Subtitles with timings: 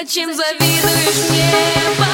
[0.00, 2.07] Зачем завидуешь мне?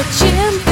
[0.00, 0.69] 我全。